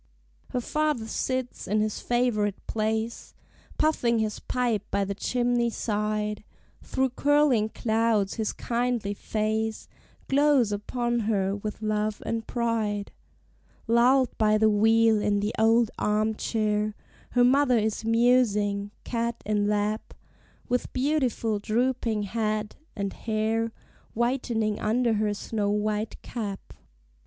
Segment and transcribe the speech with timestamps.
[0.49, 3.35] Her father sits in his favorite place,
[3.77, 6.43] Puffing his pipe by the chimney side;
[6.81, 9.87] Through curling clouds his kindly face
[10.27, 13.11] Glows upon her with love and pride.
[13.85, 16.95] Lulled by the wheel, in the old arm chair
[17.33, 20.15] Her mother is musing, cat in lap,
[20.67, 23.71] With beautiful drooping head, and hair
[24.15, 26.73] Whitening under her snow white cap.